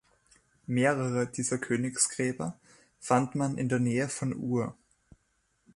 Mehrere 0.65 1.27
dieser 1.27 1.59
Königsgräber 1.59 2.59
fand 2.99 3.35
man 3.35 3.59
in 3.59 3.69
der 3.69 3.77
Nähe 3.79 4.09
von 4.09 4.35
Ur. 4.35 4.75